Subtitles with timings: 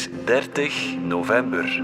[0.00, 1.82] is 30 november.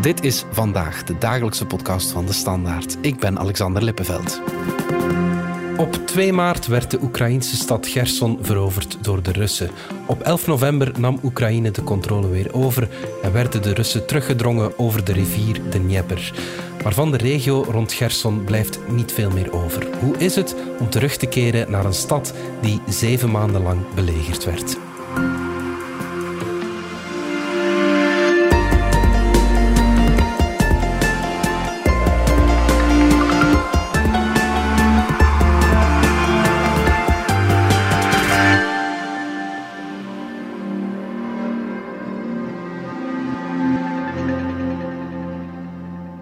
[0.00, 2.96] Dit is vandaag de dagelijkse podcast van de Standaard.
[3.00, 4.42] Ik ben Alexander Lippenveld.
[5.76, 9.70] Op 2 maart werd de Oekraïnse stad Gerson veroverd door de Russen.
[10.06, 12.88] Op 11 november nam Oekraïne de controle weer over
[13.22, 16.32] en werden de Russen teruggedrongen over de rivier de Dnieper.
[16.82, 19.86] Maar van de regio rond Gerson blijft niet veel meer over.
[20.00, 24.44] Hoe is het om terug te keren naar een stad die zeven maanden lang belegerd
[24.44, 24.76] werd?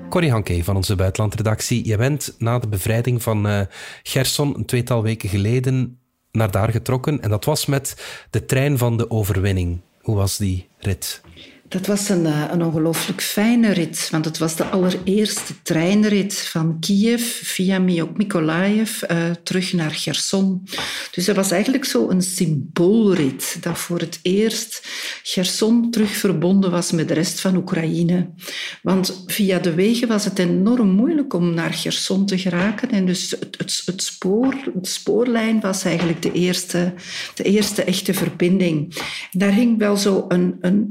[0.09, 1.87] Corrie Hanke van onze buitenlandredactie.
[1.87, 3.61] Je bent na de bevrijding van uh,
[4.03, 5.99] Gerson een tweetal weken geleden
[6.33, 7.23] naar daar getrokken.
[7.23, 9.81] En dat was met de trein van de overwinning.
[10.01, 11.21] Hoe was die rit?
[11.69, 16.77] Dat was een, eh, een ongelooflijk fijne rit, want het was de allereerste treinrit van
[16.81, 20.69] Kiev via Mykolaiv uh, terug naar Gerson.
[21.11, 24.89] Dus dat was eigenlijk zo een symboolrit, dat voor het eerst
[25.23, 28.31] Gerson terug verbonden was met de rest van Oekraïne.
[28.83, 32.91] Want via de wegen was het enorm moeilijk om naar Gerson te geraken.
[32.91, 36.95] En dus het, het, spoor, de spoorlijn was eigenlijk de eerste,
[37.35, 38.97] de eerste echte verbinding.
[39.31, 40.87] daar hing wel zo een, een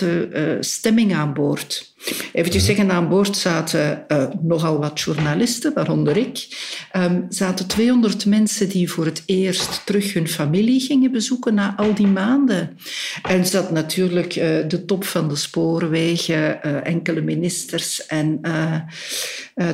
[0.00, 1.94] uh, stemming aan boord.
[2.32, 6.46] Even zeggen, aan boord zaten uh, nogal wat journalisten, waaronder ik.
[6.96, 11.94] Um, zaten 200 mensen die voor het eerst terug hun familie gingen bezoeken na al
[11.94, 12.78] die maanden.
[13.22, 18.40] En zat natuurlijk uh, de top van de spoorwegen, uh, enkele ministers en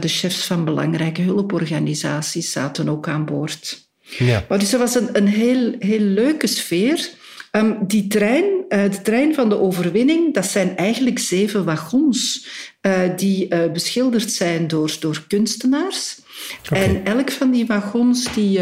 [0.01, 3.89] de chefs van belangrijke hulporganisaties zaten ook aan boord.
[4.17, 4.45] Ja.
[4.49, 7.09] Maar dus dat was een, een heel, heel leuke sfeer.
[7.53, 12.47] Um, die trein, uh, de trein van de overwinning, dat zijn eigenlijk zeven wagons
[12.83, 16.21] uh, die uh, beschilderd zijn door, door kunstenaars.
[16.67, 16.83] Okay.
[16.83, 18.61] En elk van die wagons die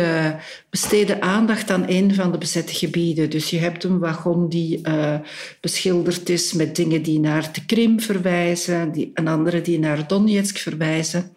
[0.71, 3.31] besteden aandacht aan een van de bezette gebieden.
[3.31, 4.81] Dus je hebt een wagon die
[5.61, 10.59] beschilderd is met dingen die naar de Krim verwijzen, die, een andere die naar Donetsk
[10.59, 11.37] verwijzen.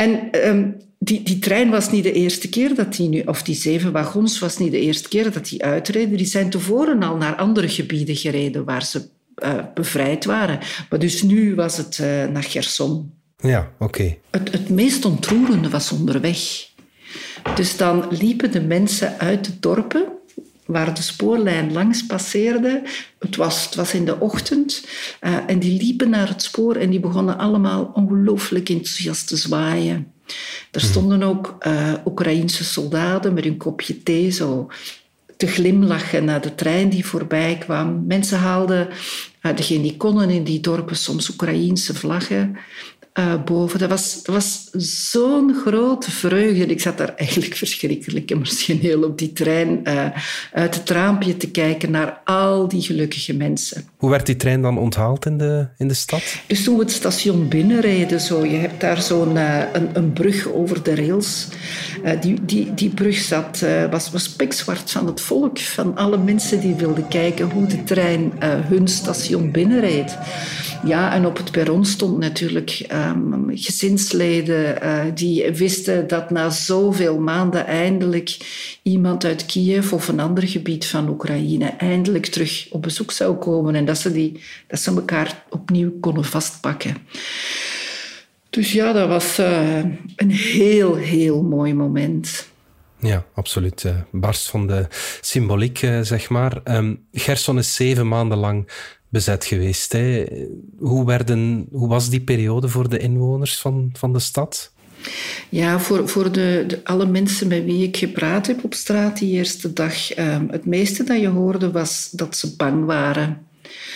[0.00, 3.54] En um, die, die trein was niet de eerste keer dat die nu, of die
[3.54, 6.16] zeven wagons was niet de eerste keer dat die uitreden.
[6.16, 9.08] Die zijn tevoren al naar andere gebieden gereden waar ze
[9.44, 10.58] uh, bevrijd waren.
[10.90, 13.12] Maar dus nu was het uh, naar Gerson.
[13.36, 13.84] Ja, oké.
[13.84, 14.18] Okay.
[14.30, 16.68] Het, het meest ontroerende was onderweg.
[17.54, 20.04] Dus dan liepen de mensen uit de dorpen
[20.70, 22.82] waar de spoorlijn langs passeerde.
[23.18, 24.86] Het was, het was in de ochtend.
[25.20, 30.12] Uh, en die liepen naar het spoor en die begonnen allemaal ongelooflijk enthousiast te zwaaien.
[30.70, 34.68] Er stonden ook uh, Oekraïnse soldaten met een kopje thee zo
[35.36, 38.06] te glimlachen naar de trein die voorbij kwam.
[38.06, 38.88] Mensen haalden,
[39.42, 42.56] uh, degene die konden in die dorpen, soms Oekraïense vlaggen
[43.14, 43.78] uh, boven.
[43.78, 44.68] Dat was, dat was
[45.10, 46.66] zo'n grote vreugde.
[46.66, 50.06] Ik zat daar eigenlijk verschrikkelijk emotioneel op die trein uh,
[50.52, 53.89] uit het raampje te kijken naar al die gelukkige mensen.
[54.00, 56.22] Hoe werd die trein dan onthaald in de, in de stad?
[56.46, 60.52] Dus toen we het station binnenreden, zo, je hebt daar zo'n uh, een, een brug
[60.52, 61.48] over de rails.
[62.20, 66.74] die, die, die brug zat, was, was pikzwart van het volk, van alle mensen die
[66.74, 70.18] wilden kijken hoe de trein hun station binnenreed.
[70.84, 74.78] Ja, en op het perron stond natuurlijk um, gezinsleden
[75.14, 78.36] die wisten dat na zoveel maanden eindelijk
[78.82, 83.74] iemand uit Kiev of een ander gebied van Oekraïne eindelijk terug op bezoek zou komen
[83.74, 86.96] en dat ze, die, dat ze elkaar opnieuw konden vastpakken.
[88.50, 89.78] Dus ja, dat was uh,
[90.16, 92.48] een heel, heel mooi moment.
[92.98, 93.84] Ja, absoluut.
[93.84, 94.86] Uh, barst van de
[95.20, 96.60] symboliek, zeg maar.
[96.64, 98.68] Um, Gerson is zeven maanden lang
[99.08, 99.92] bezet geweest.
[99.92, 100.24] Hè.
[100.78, 104.72] Hoe, werden, hoe was die periode voor de inwoners van, van de stad?
[105.48, 109.32] Ja, voor, voor de, de, alle mensen met wie ik gepraat heb op straat die
[109.32, 113.46] eerste dag, um, het meeste dat je hoorde was dat ze bang waren.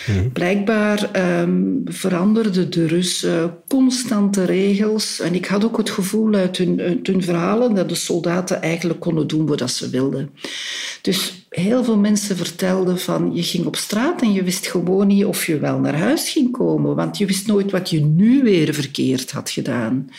[0.07, 0.29] Mhm.
[0.29, 1.09] Blijkbaar
[1.41, 5.19] um, veranderden de Russen constante regels.
[5.19, 9.27] En ik had ook het gevoel uit hun, hun verhalen dat de soldaten eigenlijk konden
[9.27, 10.29] doen wat ze wilden.
[11.01, 15.25] Dus heel veel mensen vertelden van je ging op straat en je wist gewoon niet
[15.25, 18.73] of je wel naar huis ging komen, want je wist nooit wat je nu weer
[18.73, 20.09] verkeerd had gedaan.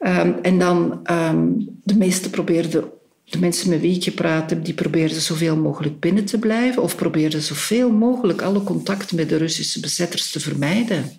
[0.00, 2.84] Um, en dan, um, de meesten probeerden
[3.32, 6.96] de mensen met wie ik gepraat heb, die probeerden zoveel mogelijk binnen te blijven of
[6.96, 11.10] probeerden zoveel mogelijk alle contact met de Russische bezetters te vermijden.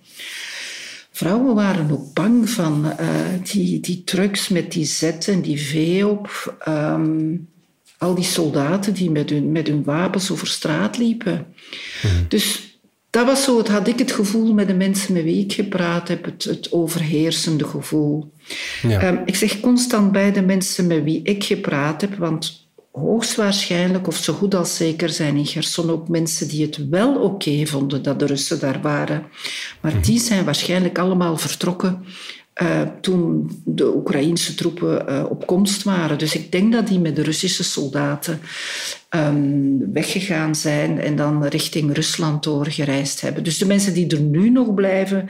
[1.11, 3.07] Vrouwen waren ook bang van uh,
[3.51, 6.57] die, die trucks met die Z en die V op.
[6.67, 7.47] Um,
[7.97, 11.45] al die soldaten die met hun, met hun wapens over straat liepen.
[12.27, 12.77] Dus
[13.09, 16.07] dat was zo, het had ik het gevoel met de mensen met wie ik gepraat
[16.07, 18.32] heb, het, het overheersende gevoel.
[18.81, 19.01] Ja.
[19.01, 24.15] Ehm, ik zeg constant bij de mensen met wie ik gepraat heb, want hoogstwaarschijnlijk of
[24.15, 28.19] zo goed als zeker zijn in Gerson ook mensen die het wel oké vonden dat
[28.19, 29.25] de Russen daar waren.
[29.81, 32.05] Maar die zijn waarschijnlijk allemaal vertrokken
[32.61, 36.17] uh, toen de Oekraïnse troepen uh, op komst waren.
[36.17, 38.39] Dus ik denk dat die met de Russische soldaten
[39.09, 43.43] um, weggegaan zijn en dan richting Rusland doorgereisd hebben.
[43.43, 45.25] Dus de mensen die er nu nog blijven,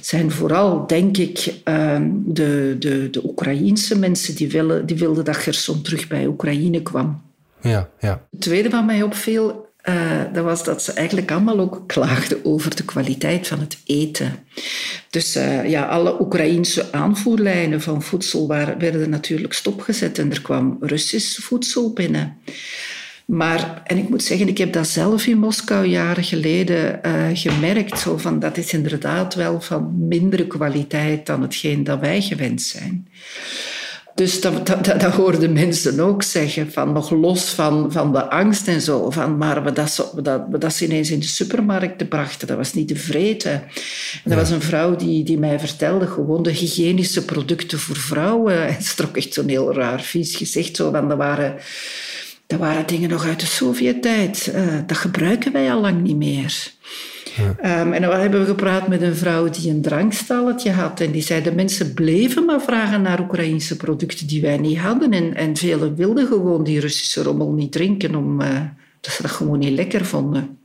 [0.00, 5.36] zijn vooral, denk ik, um, de, de, de Oekraïense mensen die, willen, die wilden dat
[5.36, 7.22] Gerson terug bij Oekraïne kwam.
[7.60, 8.26] Ja, ja.
[8.30, 12.76] Het tweede wat mij opviel, uh, dat was dat ze eigenlijk allemaal ook klaagden over
[12.76, 14.38] de kwaliteit van het eten.
[15.10, 20.76] Dus uh, ja, alle Oekraïense aanvoerlijnen van voedsel waren, werden natuurlijk stopgezet en er kwam
[20.80, 22.36] Russisch voedsel binnen.
[23.26, 27.98] Maar, en ik moet zeggen, ik heb dat zelf in Moskou jaren geleden uh, gemerkt.
[27.98, 33.08] Zo van, dat is inderdaad wel van mindere kwaliteit dan hetgeen dat wij gewend zijn.
[34.16, 38.68] Dus dat, dat, dat, hoorden mensen ook zeggen, van nog los van, van de angst
[38.68, 39.10] en zo.
[39.10, 42.72] Van, maar we dat, dat, we dat ze ineens in de supermarkten brachten, dat was
[42.72, 43.52] niet te vreten.
[43.52, 48.66] En dat was een vrouw die, die mij vertelde, gewoon de hygiënische producten voor vrouwen.
[48.66, 50.76] En ze trok echt zo'n heel raar, vies gezicht.
[50.76, 51.54] Zo, van, dat, waren,
[52.46, 54.52] dat waren dingen nog uit de Sovjet-tijd.
[54.54, 56.74] Uh, dat gebruiken wij al lang niet meer.
[57.38, 61.00] Um, en dan hebben we gepraat met een vrouw die een drankstalletje had.
[61.00, 65.12] En die zei, de mensen bleven maar vragen naar Oekraïnse producten die wij niet hadden.
[65.12, 68.60] En, en velen wilden gewoon die Russische rommel niet drinken, omdat uh,
[69.00, 70.58] ze dat gewoon niet lekker vonden.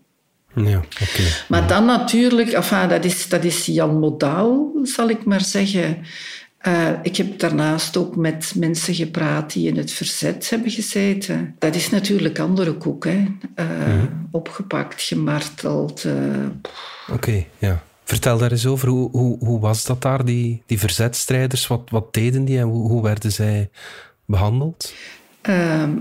[0.56, 1.26] Ja, okay.
[1.48, 5.98] Maar dan natuurlijk, enfin, dat, is, dat is Jan Modaal, zal ik maar zeggen.
[6.68, 11.56] Uh, ik heb daarnaast ook met mensen gepraat die in het verzet hebben gezeten.
[11.60, 13.26] Dat is natuurlijk andere koek, hè.
[13.56, 14.28] Uh, mm.
[14.32, 16.04] Opgepakt, gemarteld.
[16.04, 16.14] Uh,
[17.08, 17.84] Oké, okay, ja.
[18.04, 18.88] Vertel daar eens over.
[18.88, 21.68] Hoe, hoe, hoe was dat daar, die, die verzetstrijders?
[21.68, 23.70] Wat, wat deden die en hoe, hoe werden zij
[24.26, 24.94] behandeld?
[25.42, 25.92] Ehm,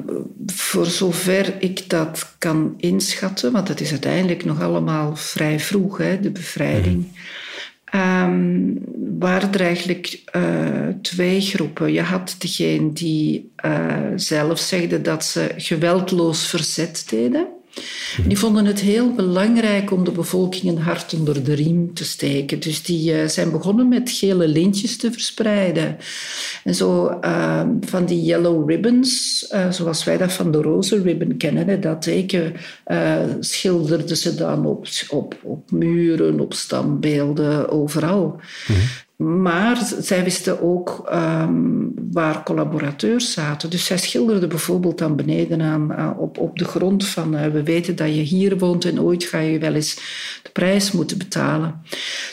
[0.46, 6.20] voor zover ik dat kan inschatten, want het is uiteindelijk nog allemaal vrij vroeg, hè,
[6.20, 6.96] de bevrijding.
[6.96, 7.12] Mm
[7.94, 8.78] um,
[9.19, 11.92] waren er eigenlijk uh, twee groepen.
[11.92, 17.46] Je had degene die uh, zelf zegden dat ze geweldloos verzet deden.
[18.26, 22.61] Die vonden het heel belangrijk om de bevolking een hart onder de riem te steken.
[22.61, 25.96] Dus die uh, zijn begonnen met gele lintjes te verspreiden.
[26.64, 31.37] En zo uh, van die yellow ribbons, uh, zoals wij dat van de roze ribbon
[31.37, 32.52] kennen, dat teken
[33.40, 38.40] schilderden ze dan op, op, op muren, op standbeelden, overal.
[38.67, 38.76] Mm
[39.20, 43.70] maar zij wisten ook um, waar collaborateurs zaten.
[43.70, 47.96] Dus zij schilderden bijvoorbeeld dan beneden aan, op, op de grond van uh, we weten
[47.96, 49.94] dat je hier woont en ooit ga je wel eens
[50.43, 51.82] de prijs moeten betalen.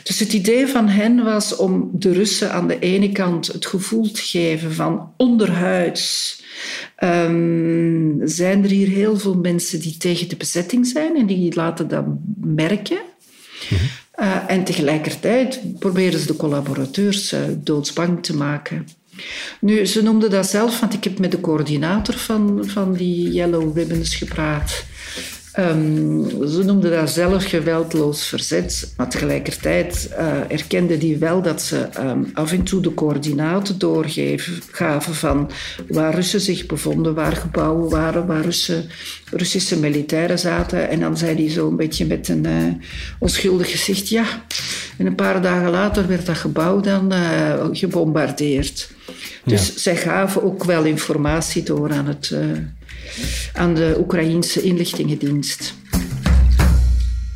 [0.04, 4.12] Dus het idee van hen was om de Russen aan de ene kant het gevoel
[4.12, 6.36] te geven van onderhuids.
[7.04, 11.88] Um, zijn er hier heel veel mensen die tegen de bezetting zijn en die laten
[11.88, 12.06] dat
[12.38, 13.00] merken.
[13.70, 13.78] Mm
[14.18, 18.88] uh, en tegelijkertijd proberen ze de collaborateurs uh, doodsbang te maken.
[19.60, 23.78] Nu, ze noemden dat zelf, want ik heb met de coördinator van, van die Yellow
[23.78, 24.86] Ribbons gepraat.
[25.60, 31.88] Um, ze noemden dat zelf geweldloos verzet, maar tegelijkertijd uh, erkende die wel dat ze
[32.00, 35.52] um, af en toe de coördinaten doorgaven van
[35.88, 38.90] waar Russen zich bevonden, waar gebouwen waren, waar Russen,
[39.32, 40.90] Russische militairen zaten.
[40.90, 42.74] En dan zei hij zo een beetje met een uh,
[43.20, 44.26] onschuldig gezicht, ja.
[44.98, 48.90] En een paar dagen later werd dat gebouw dan uh, gebombardeerd.
[49.46, 52.36] Dus zij gaven ook wel informatie door aan het
[53.54, 55.76] aan de Oekraïense inlichtingendienst.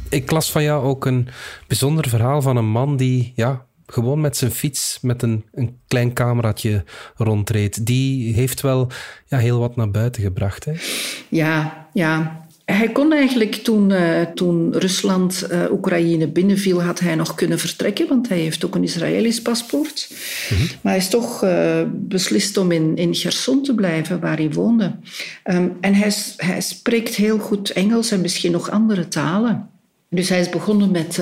[0.09, 1.27] Ik las van jou ook een
[1.67, 6.13] bijzonder verhaal van een man die ja, gewoon met zijn fiets met een, een klein
[6.13, 6.83] cameraatje
[7.15, 7.85] rondreed.
[7.85, 8.87] Die heeft wel
[9.27, 10.65] ja, heel wat naar buiten gebracht.
[10.65, 10.73] Hè?
[11.29, 12.40] Ja, ja.
[12.71, 18.07] Hij kon eigenlijk toen, uh, toen Rusland uh, Oekraïne binnenviel, had hij nog kunnen vertrekken,
[18.07, 20.07] want hij heeft ook een Israëlisch paspoort.
[20.09, 20.67] Mm -hmm.
[20.81, 24.95] Maar hij is toch uh, beslist om in, in Gerson te blijven, waar hij woonde.
[25.43, 29.69] Um, en hij, hij spreekt heel goed Engels en misschien nog andere talen.
[30.09, 31.19] Dus hij is begonnen met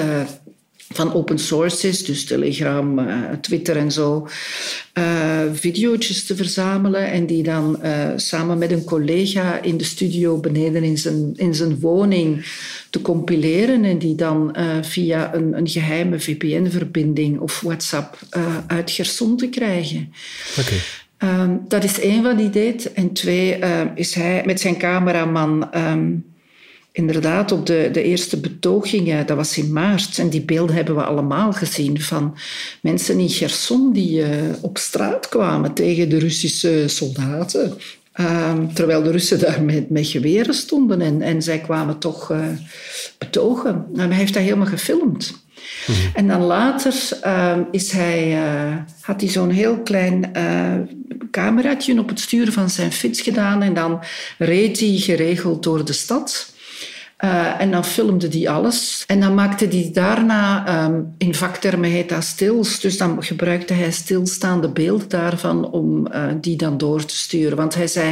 [0.94, 4.28] van open sources, dus Telegram, uh, Twitter en zo,
[4.94, 10.38] uh, video's te verzamelen en die dan uh, samen met een collega in de studio
[10.38, 12.46] beneden in zijn, in zijn woning
[12.90, 18.20] te compileren en die dan via een, een geheime VPN-verbinding of WhatsApp
[18.68, 20.14] uit Gerson te krijgen.
[20.60, 20.80] Okay.
[21.20, 22.94] Ehm, dat is één wat hij deed.
[22.94, 26.12] En twee ehm, is hij met zijn cameraman ehm,
[26.92, 30.18] inderdaad op de, de eerste betogingen, dat was in maart.
[30.18, 32.38] En die beelden hebben we allemaal gezien van
[32.82, 34.28] mensen in Gerson die uh,
[34.62, 37.78] op straat kwamen tegen de Russische soldaten.
[38.74, 42.48] terwijl de Russen daar met, met geweren stonden en, en zij kwamen toch uh,
[43.18, 43.86] betogen.
[43.96, 45.34] En hij heeft dat helemaal gefilmd.
[45.88, 45.98] Mhm.
[46.14, 46.94] En dan later
[47.26, 50.32] uh, is hij, uh, had hij zo'n heel klein
[51.32, 53.62] cameraatje op het stuur van zijn fiets gedaan.
[53.62, 54.00] En dan
[54.38, 56.58] reed hij geregeld door de stad.
[57.24, 59.04] Uh, en dan filmde hij alles.
[59.08, 63.92] En dan maakte hij daarna, um, in vaktermen heet dat stils, dus dan gebruikte hij
[63.92, 67.58] stilstaande beelden daarvan om uh, die dan door te sturen.
[67.58, 68.12] Want hij zei,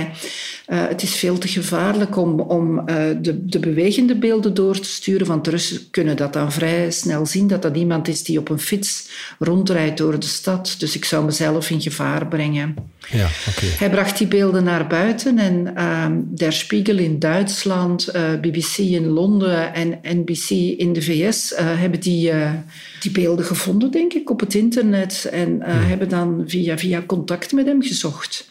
[0.68, 2.86] uh, het is veel te gevaarlijk om, om
[3.22, 7.26] de, de bewegende beelden door te sturen, want de Russen kunnen dat dan vrij snel
[7.26, 9.10] zien, dat dat iemand is die op een fiets
[9.40, 10.76] rondrijdt door de stad.
[10.78, 12.76] Dus ik zou mezelf in gevaar brengen.
[13.10, 13.70] Ja, okay.
[13.70, 18.12] Hij bracht die beelden naar buiten en ehm, Der Spiegel in Duitsland,
[18.42, 20.50] BBC in Londen en NBC
[20.80, 22.52] in de VS uh, eh, hebben die, uh,
[23.00, 25.30] die beelden gevonden, denk ik, op het internet.
[25.32, 28.50] En uh, hebben dan via, via contact met hem gezocht.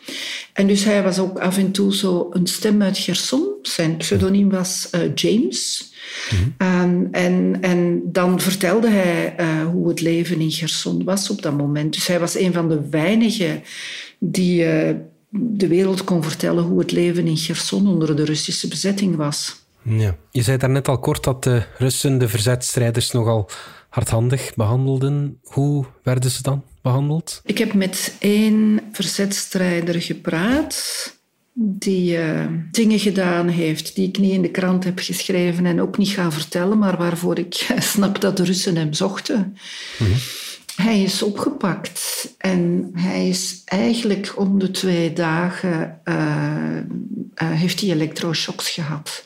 [0.52, 3.48] En dus hij was ook af en toe zo een stem uit Gerson.
[3.62, 5.90] Zijn pseudoniem was James.
[6.30, 9.34] Mm um, en, en dan vertelde hij
[9.72, 11.92] hoe het leven in Gerson was op dat moment.
[11.92, 13.62] Dus hij was een van de weinigen
[14.18, 14.64] die
[15.30, 19.65] de wereld kon vertellen hoe het leven in Gerson onder de Russische bezetting was.
[19.88, 20.16] Ja.
[20.30, 23.50] Je zei daarnet al kort dat de Russen de verzetstrijders nogal
[23.88, 25.40] hardhandig behandelden.
[25.42, 27.40] Hoe werden ze dan behandeld?
[27.44, 31.14] Ik heb met één verzetstrijder gepraat
[31.58, 35.98] die uh, dingen gedaan heeft die ik niet in de krant heb geschreven en ook
[35.98, 37.54] niet ga vertellen, maar waarvoor ik
[37.92, 39.56] snap dat de Russen hem zochten.
[39.98, 40.16] Mm -hmm.
[40.76, 46.14] Hij is opgepakt en hij is eigenlijk om de twee dagen uh,
[47.42, 49.22] uh, heeft hij elektroshocks gehad.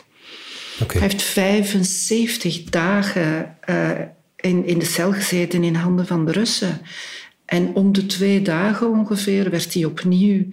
[0.82, 1.00] Okay.
[1.00, 3.90] Hij heeft 75 dagen uh,
[4.36, 6.80] in, in de cel gezeten in handen van de Russen.
[7.44, 10.44] En om de twee dagen ongeveer werd hij opnieuw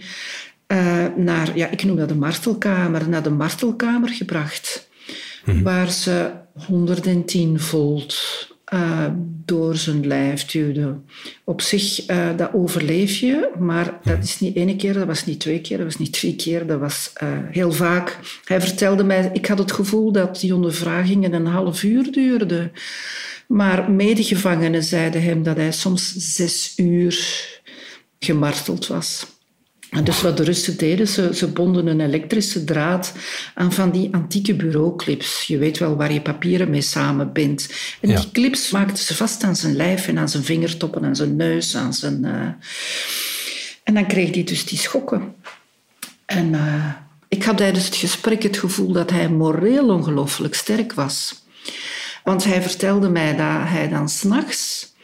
[0.68, 4.90] uh, naar, ja, ik noem dat de martelkamer, naar de martelkamer gebracht.
[5.46, 5.64] Mm -hmm.
[5.64, 6.32] Waar ze
[6.66, 8.16] 110 volt
[8.74, 9.06] uh,
[9.46, 10.96] door zijn lijf duwde.
[11.44, 15.40] Op zich, uh, dat overleef je, maar dat is niet één keer, dat was niet
[15.40, 18.20] twee keer, dat was niet drie keer, dat was uh, heel vaak.
[18.44, 22.72] Hij vertelde mij, ik had het gevoel dat die ondervragingen een half uur duurden.
[23.48, 27.46] Maar medegevangenen zeiden hem dat hij soms zes uur
[28.20, 29.37] gemarteld was.
[29.90, 33.14] En dus wat de Russen deden, ze, ze, bonden een elektrische draad
[33.54, 35.44] aan van die antieke bureauclips.
[35.48, 37.74] Je weet wel waar je papieren mee samenbindt.
[38.02, 38.20] En ja.
[38.20, 41.76] die clips maakten ze vast aan zijn lijf en aan zijn vingertoppen, aan zijn neus,
[41.76, 42.26] aan zijn...
[42.26, 42.48] Uh...
[43.84, 45.36] En dan kreeg hij dus die schokken.
[46.26, 46.94] En uh,
[47.28, 51.46] ik had tijdens het gesprek het gevoel dat hij moreel ongelooflijk sterk was.
[52.24, 54.96] Want hij vertelde mij dat hij dan s'nachts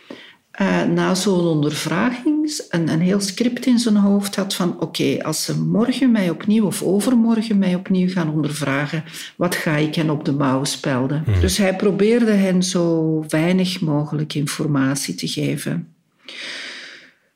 [0.62, 5.44] uh, na zo'n ondervraging een, een heel script in zijn hoofd had van oké, als
[5.44, 9.04] ze morgen mij opnieuw of overmorgen mij opnieuw gaan ondervragen,
[9.36, 11.24] wat ga ik hen op de mouw spelden?
[11.26, 11.40] Hmm.
[11.40, 15.88] Dus hij probeerde hen zo weinig mogelijk informatie te geven.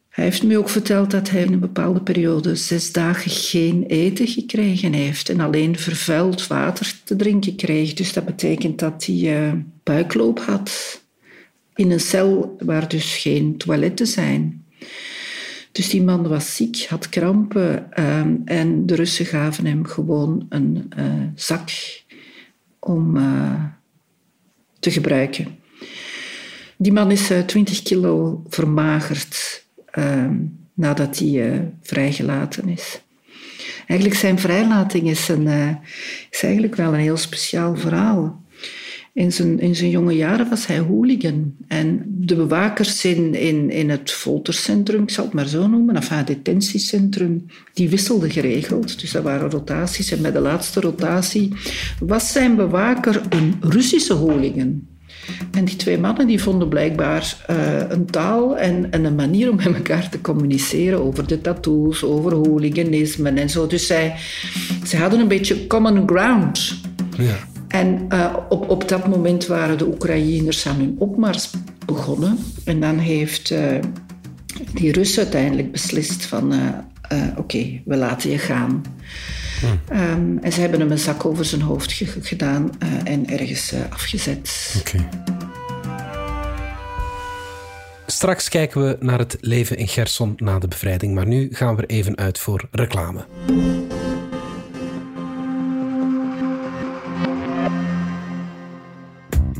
[0.09, 4.27] Hij heeft me ook verteld dat hij in een bepaalde periode zes dagen geen eten
[4.27, 7.93] gekregen heeft en alleen vervuild water te drinken kreeg.
[7.93, 11.01] Dus dat betekent dat hij uh, buikloop had
[11.77, 14.65] in een cel waar dus geen toiletten zijn.
[15.71, 20.91] Dus die man was ziek, had krampen uh, en de Russen gaven hem gewoon een
[20.97, 21.05] uh,
[21.35, 21.69] zak
[22.79, 23.63] om uh,
[24.79, 25.47] te gebruiken.
[26.77, 30.35] Die man is 20 kilo vermagerd ehm,
[30.73, 33.01] nadat hij vrijgelaten is.
[33.87, 35.47] Eigenlijk zijn vrijlating is, een,
[36.29, 38.41] is eigenlijk wel een heel speciaal verhaal.
[39.17, 41.53] In zijn, in zijn jonge jaren was hij hooligan.
[41.67, 46.09] En de bewakers in, in, in het foltercentrum, ik zal het maar zo noemen, of
[46.09, 48.99] het detentiecentrum, die wisselden geregeld.
[48.99, 50.11] Dus dat waren rotaties.
[50.11, 51.53] En bij de laatste rotatie
[51.99, 54.81] was zijn bewaker een Russische hooligan.
[55.51, 59.55] En die twee mannen die vonden blijkbaar uh, een taal en, en, een manier om
[59.55, 63.67] met elkaar te communiceren over de tattoos, over hooliganisme en zo.
[63.67, 64.15] Dus zij,
[64.83, 66.79] zij hadden een beetje common ground.
[67.17, 67.37] Ja.
[67.67, 71.51] En uh, op, op dat moment waren de Oekraïners aan hun opmars
[71.85, 72.37] begonnen.
[72.65, 73.75] En dan heeft uh,
[74.73, 76.53] die Russen uiteindelijk beslist van...
[76.53, 76.59] Uh,
[77.29, 78.81] oké, okay, we laten je gaan.
[79.59, 79.99] Hmm.
[79.99, 82.69] Um, en ze hebben hem een zak over zijn hoofd gedaan
[83.03, 84.75] en ergens afgezet.
[84.79, 85.07] Okay.
[88.05, 91.81] Straks kijken we naar het leven in Gerson na de bevrijding, maar nu gaan we
[91.81, 93.25] er even uit voor reclame.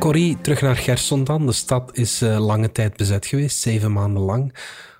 [0.00, 1.46] Corrie, terug naar Gerson dan.
[1.46, 4.54] De stad is uh, lange tijd bezet geweest, zeven maanden lang.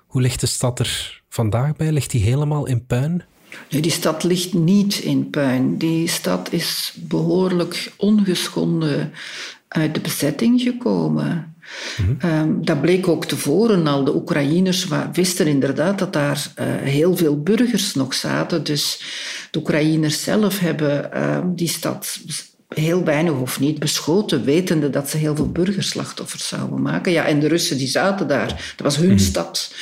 [0.05, 1.91] Hoe ligt de stad er vandaag bij?
[1.91, 3.23] Ligt die helemaal in puin?
[3.69, 5.77] Nee, die stad ligt niet in puin.
[5.77, 9.13] Die stad is behoorlijk ongeschonden
[9.67, 11.55] uit de bezetting gekomen.
[11.97, 12.65] Mm -hmm.
[12.65, 14.03] dat bleek ook tevoren al.
[14.03, 18.63] De Oekraïners wisten inderdaad dat daar uh, heel veel burgers nog zaten.
[18.63, 19.01] Dus
[19.51, 22.19] de Oekraïners zelf hebben uh, die stad
[22.75, 27.11] heel weinig of niet beschoten, wetende dat ze heel veel burgerslachtoffers zouden maken.
[27.11, 28.47] Ja, en de Russen die zaten daar.
[28.47, 29.17] Dat was hun mhm.
[29.17, 29.73] stad.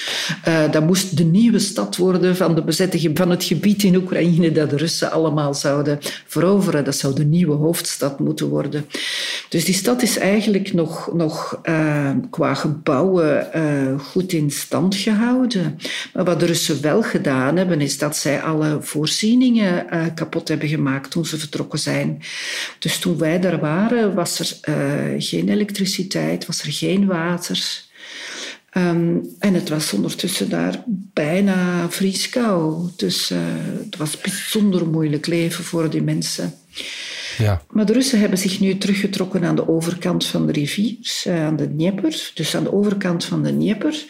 [0.48, 4.52] Uh, dat moest de nieuwe stad worden van de bezetting van het gebied in Oekraïne
[4.52, 6.84] dat de Russen allemaal zouden veroveren.
[6.84, 8.86] Dat zou de nieuwe hoofdstad moeten worden.
[9.50, 15.80] Dus die stad is eigenlijk nog, nog uh, qua gebouwen uh, goed in stand gehouden.
[16.14, 21.12] Maar wat de Russen wel gedaan hebben, is dat zij alle voorzieningen kapot hebben gemaakt
[21.12, 22.22] toen ze vertrokken zijn.
[22.80, 27.88] Dus toen wij daar waren, was er uh, geen elektriciteit, was er geen water.
[28.78, 30.84] Um, en het was ondertussen daar
[31.14, 32.90] bijna vrieskou.
[32.96, 33.38] Dus uh,
[33.84, 36.54] het was bijzonder moeilijk leven voor die mensen.
[37.38, 37.62] Ja.
[37.72, 40.96] Maar de Russen hebben zich nu teruggetrokken aan de overkant van de rivier,
[41.28, 42.32] uh, aan de Dnieper.
[42.34, 44.06] Dus aan de overkant van de Dnieper.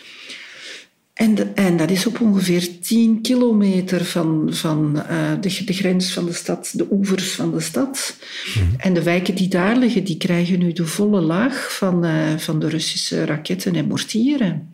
[1.19, 6.13] En, de, en, dat is op ongeveer 10 kilometer van, van uh, de, de, grens
[6.13, 8.17] van de stad, de oevers van de stad.
[8.55, 8.73] Mm -hmm.
[8.77, 12.59] En de wijken die daar liggen, die krijgen nu de volle laag van, uh, van
[12.59, 14.73] de Russische raketten en mortieren.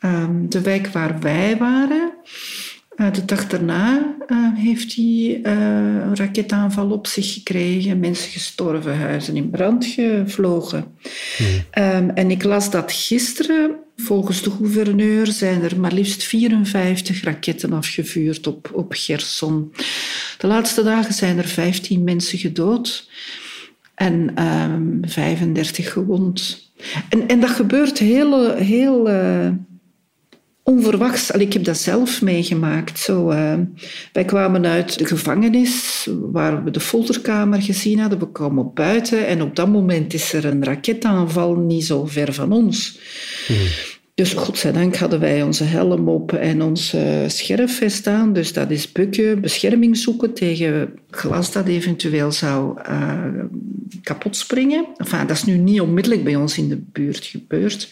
[0.00, 2.12] Um, de wijk waar wij waren,
[2.96, 4.16] de dag daarna
[4.54, 8.00] heeft hij een raketaanval op zich gekregen.
[8.00, 10.84] Mensen gestorven, huizen in brand gevlogen.
[11.38, 11.84] Mm -hmm.
[11.84, 17.72] um, en ik las dat gisteren Volgens de gouverneur zijn er maar liefst 54 raketten
[17.72, 19.72] afgevuurd op, op Gerson.
[20.38, 23.08] De laatste dagen zijn er 15 mensen gedood
[23.94, 26.70] en um, 35 gewond.
[27.08, 29.48] En, en dat gebeurt heel, heel uh,
[30.62, 31.30] onverwachts.
[31.30, 32.98] Ik heb dat zelf meegemaakt.
[32.98, 33.54] Zo, uh,
[34.12, 38.18] wij kwamen uit de gevangenis waar we de folterkamer gezien hadden.
[38.18, 42.32] We kwamen op buiten en op dat moment is er een raketaanval niet zo ver
[42.32, 42.98] van ons.
[43.46, 43.56] Hmm.
[44.14, 48.32] Dus godzijdank hadden wij onze helm op en onze scherfvest aan.
[48.32, 53.24] Dus dat is bukken, bescherming zoeken tegen glas dat eventueel zou uh,
[54.02, 54.86] kapot springen.
[54.96, 57.88] Enfin, dat is nu niet onmiddellijk bij ons in de buurt gebeurd.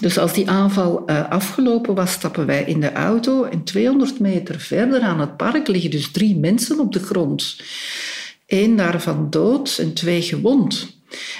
[0.00, 3.44] Dus als die aanval uh, afgelopen was, stappen wij in de auto.
[3.44, 7.60] En 200 meter verder aan het park liggen dus drie mensen op de grond.
[8.46, 10.94] Eén daarvan dood en twee gewond.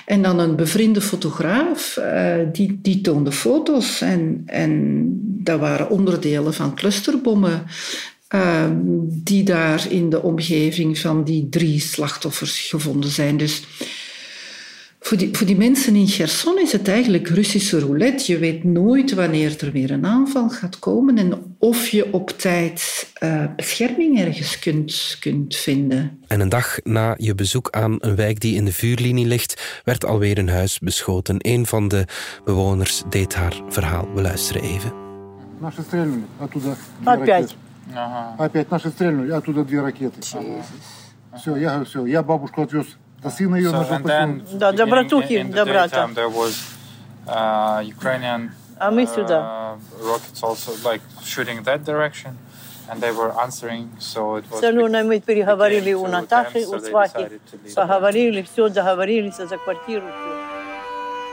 [0.07, 4.01] En dan een bevriende fotograaf, uh, die, die toonde foto's.
[4.01, 7.65] En, en dat waren onderdelen van clusterbommen.
[8.35, 8.65] Uh,
[9.07, 13.37] die daar in de omgeving van die drie slachtoffers gevonden zijn.
[13.37, 13.63] Dus
[15.06, 18.32] voor die, voor die mensen in Cherson is het eigenlijk Russische roulette.
[18.32, 23.08] Je weet nooit wanneer er weer een aanval gaat komen en of je op tijd
[23.24, 26.20] uh, bescherming ergens kunt, kunt vinden.
[26.28, 30.06] En een dag na je bezoek aan een wijk die in de vuurlinie ligt, werd
[30.06, 31.36] alweer een huis beschoten.
[31.38, 32.06] Een van de
[32.44, 34.08] bewoners deed haar verhaal.
[34.14, 34.94] We luisteren even.
[35.62, 37.56] Наши стрельнули, оттуда две Опять?
[37.94, 38.36] Ага.
[38.38, 40.22] Опять наши стрельнули, оттуда две ракеты.
[41.38, 45.44] Все, я говорю, все, я бабушку отвез до сына ее so, then, Да, до братухи,
[45.44, 46.10] до брата.
[46.14, 46.54] There was
[47.28, 49.40] uh, Ukrainian а мы сюда.
[49.40, 52.32] Uh, rockets also like shooting that direction.
[52.90, 54.58] And they were answering, so it was...
[54.60, 57.30] Все равно мы переговорили у Наташи, у свахи.
[57.76, 60.08] Поговорили, все, договорились за квартиру.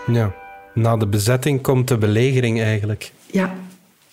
[0.08, 0.32] Ja,
[0.74, 3.12] na de bezetting komt de belegering eigenlijk.
[3.32, 3.50] Ja,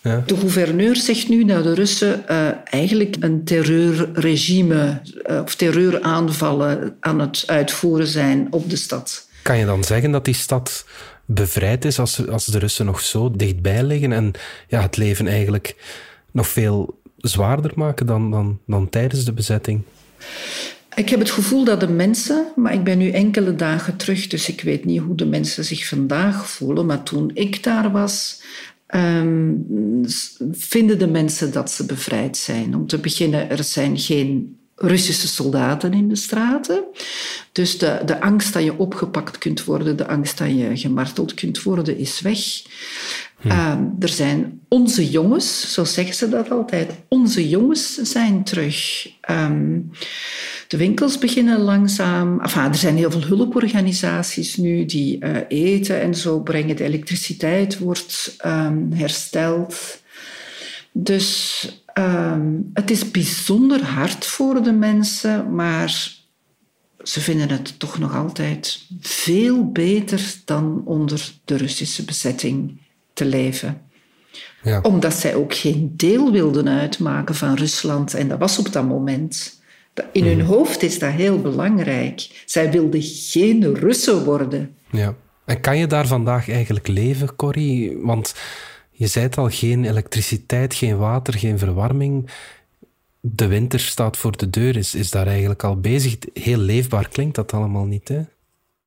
[0.03, 0.23] ja.
[0.27, 7.21] De gouverneur zegt nu dat de Russen uh, eigenlijk een terreurregime uh, of terreuraanvallen aan
[7.21, 9.29] het uitvoeren zijn op de stad.
[9.43, 10.85] Kan je dan zeggen dat die stad
[11.25, 14.33] bevrijd is als, als de Russen nog zo dichtbij liggen en
[14.69, 15.77] ja, het leven eigenlijk
[16.31, 19.83] nog veel zwaarder maken dan, dan, dan tijdens de bezetting?
[20.95, 24.49] Ik heb het gevoel dat de mensen, maar ik ben nu enkele dagen terug, dus
[24.49, 28.43] ik weet niet hoe de mensen zich vandaag voelen, maar toen ik daar was,
[28.94, 30.05] um,
[30.53, 32.74] vinden de mensen dat ze bevrijd zijn.
[32.74, 36.85] Om te beginnen, er zijn geen Russische soldaten in de straten.
[37.53, 41.62] Dus de, de angst dat je opgepakt kunt worden, de angst dat je gemarteld kunt
[41.62, 42.38] worden, is weg.
[43.40, 43.48] Hm.
[43.48, 49.09] Ehm, er zijn onze jongens, zo zeggen ze dat altijd, onze jongens zijn terug.
[49.31, 49.90] Um,
[50.70, 52.40] de winkels beginnen langzaam.
[52.40, 56.76] Enfin, er zijn heel veel hulporganisaties nu die uh, eten en zo brengen.
[56.76, 60.02] De elektriciteit wordt um, hersteld.
[60.92, 61.64] Dus
[61.98, 66.12] um, het is bijzonder hard voor de mensen, maar
[67.02, 72.80] ze vinden het toch nog altijd veel beter dan onder de Russische bezetting
[73.12, 73.83] te leven.
[74.62, 74.80] Ja.
[74.80, 78.14] Omdat zij ook geen deel wilden uitmaken van Rusland.
[78.14, 79.59] En dat was op dat moment.
[80.12, 80.46] In hun mhm.
[80.46, 82.42] hoofd is dat heel belangrijk.
[82.46, 84.76] Zij wilden geen Russen worden.
[84.90, 85.14] Ja.
[85.44, 87.98] En kan je daar vandaag eigenlijk leven, Corrie?
[87.98, 88.35] Want
[88.90, 92.31] je zei het al, geen elektriciteit, geen water, geen verwarming.
[93.20, 96.16] De winter staat voor de deur, is, is daar eigenlijk al bezig.
[96.33, 98.20] Heel leefbaar klinkt dat allemaal niet, hè?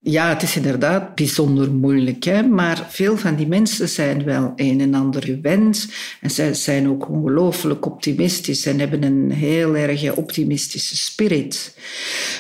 [0.06, 2.24] Ja, het is inderdaad bijzonder moeilijk.
[2.24, 2.42] Hè?
[2.42, 5.88] Maar veel van die mensen zijn wel een en ander gewend.
[6.22, 11.78] En zij zijn ook ongelooflijk optimistisch en hebben een heel erg optimistische spirit.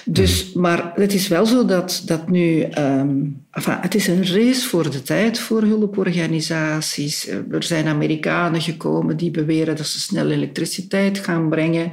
[0.05, 0.61] Dus, mhm.
[0.61, 2.67] Maar het is wel zo dat, dat nu...
[2.77, 7.27] Um, enfin, het is een race voor de tijd voor hulporganisaties.
[7.51, 11.91] Er zijn Amerikanen gekomen die beweren dat ze snel elektriciteit gaan brengen.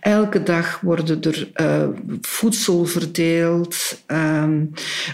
[0.00, 1.88] Elke dag worden er uh,
[2.20, 4.02] voedsel verdeeld.
[4.06, 4.70] Um,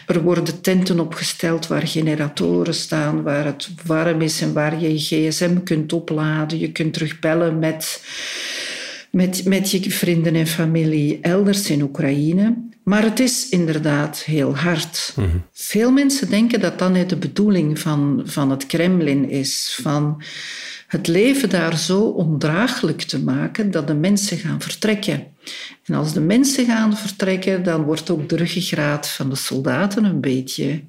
[0.07, 4.99] er worden tenten opgesteld waar generatoren staan, waar het warm is en waar je je
[4.99, 6.59] gsm kunt opladen.
[6.59, 8.03] Je kunt terugbellen met,
[9.17, 12.55] met, met je vrienden en familie elders in Oekraïne.
[12.83, 15.13] Maar het is inderdaad heel hard.
[15.17, 15.29] Mhm.
[15.53, 19.79] Veel mensen denken dat dat net de bedoeling van, van het Kremlin is.
[19.83, 20.23] Van
[20.87, 25.27] het leven daar zo ondraaglijk te maken dat de mensen gaan vertrekken.
[25.85, 30.21] En als de mensen gaan vertrekken, dan wordt ook de ruggengraat van de soldaten een
[30.21, 30.83] beetje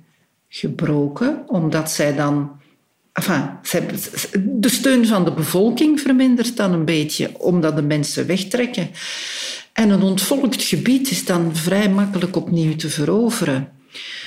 [0.50, 2.52] gebroken, omdat zij dan.
[3.18, 3.90] Enfin,
[4.44, 8.90] de steun van de bevolking vermindert dan een beetje, omdat de mensen wegtrekken.
[9.74, 13.70] En een ontvolkt gebied is dan vrij makkelijk opnieuw te veroveren.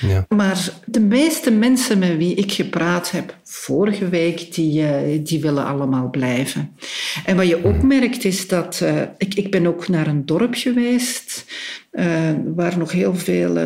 [0.01, 0.25] Ja.
[0.29, 5.65] Maar de meeste mensen met wie ik gepraat heb vorige week, die, uh, die willen
[5.65, 6.75] allemaal blijven.
[7.25, 7.87] En wat je ook mhm.
[7.87, 8.79] merkt is dat...
[8.83, 11.45] Uh, ik, ik ben ook naar een dorp geweest
[11.91, 12.05] uh,
[12.55, 13.57] waar nog heel veel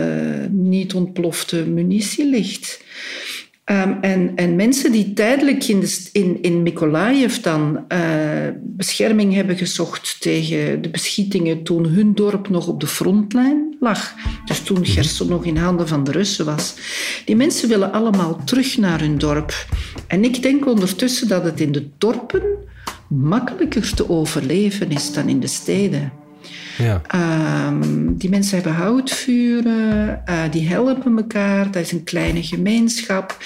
[0.49, 2.83] niet ontplofte munitie ligt.
[3.71, 7.99] Um, en, en, mensen die tijdelijk in, de, in, in Mykolaiv dan uh,
[8.61, 14.13] bescherming hebben gezocht tegen de beschietingen toen hun dorp nog op de frontlijn lag,
[14.45, 14.89] dus toen mhm.
[14.89, 16.75] Gerson nog in handen van de Russen was,
[17.25, 19.67] die mensen willen allemaal terug naar hun dorp.
[20.07, 22.43] En ik denk ondertussen dat het in de dorpen
[23.07, 26.24] makkelijker te overleven is dan in de steden.
[26.77, 27.01] Ja.
[27.67, 33.37] Um, die mensen hebben houtvuren, uh, die helpen elkaar, dat is een kleine gemeenschap.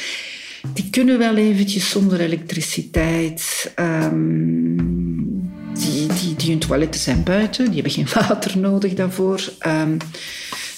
[0.74, 3.72] Die kunnen wel eventjes zonder elektriciteit.
[3.80, 5.00] Um,
[5.74, 9.42] die, die, die hun toiletten zijn buiten, die hebben geen water nodig daarvoor.
[9.68, 9.98] Um,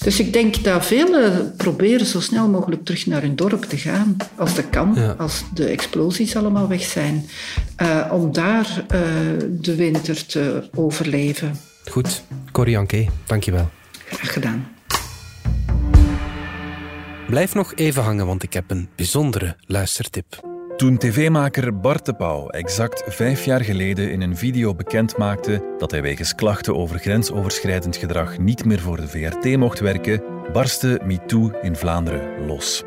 [0.04, 4.16] dus ik denk dat velen proberen zo snel mogelijk terug naar hun dorp te gaan,
[4.36, 7.26] als dat kan, als de explosies allemaal weg zijn,
[7.82, 9.00] uh, om daar uh,
[9.60, 11.58] de winter te overleven.
[11.90, 13.70] Goed, Corrie Anke, dankjewel.
[14.06, 14.68] Graag gedaan.
[17.26, 20.50] Blijf nog even hangen, want ik heb een bijzondere luistertip.
[20.76, 25.90] Toen tv-maker Bart de Pauw exact vijf jaar geleden in een video bekend maakte dat
[25.90, 31.50] hij wegens klachten over grensoverschrijdend gedrag niet meer voor de VRT mocht werken, barstte MeToo
[31.62, 32.82] in Vlaanderen los.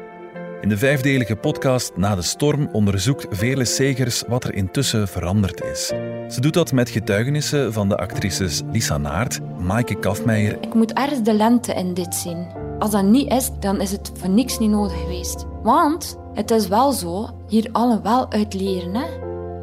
[0.62, 5.88] In de vijfdelige podcast Na de Storm onderzoekt Vele Segers wat er intussen veranderd is.
[6.30, 10.58] Ze doet dat met getuigenissen van de actrices Lisa Naert, Maaike Kafmeijer.
[10.62, 12.48] Ik moet ergens de lente in dit zien.
[12.80, 15.46] Als dat niet is, dan is het voor niks niet nodig geweest.
[15.64, 18.96] Want het is wel zo, hier allen wel uit leren.
[18.96, 19.06] Hè?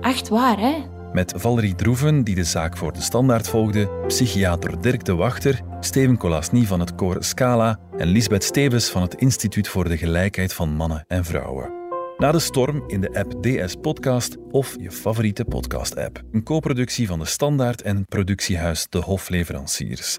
[0.01, 0.75] Echt waar, hè?
[1.13, 6.17] Met Valerie Droeven, die de zaak voor de standaard volgde, psychiater Dirk de Wachter, Steven
[6.17, 10.69] Colasny van het koor Scala en Lisbeth Stevens van het Instituut voor de Gelijkheid van
[10.69, 11.71] Mannen en Vrouwen.
[12.19, 16.23] Na de storm in de app DS Podcast of je favoriete podcast-app.
[16.33, 20.19] Een co-productie van de Standaard en productiehuis De Hofleveranciers.